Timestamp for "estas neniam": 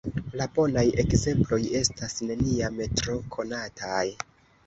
1.81-2.81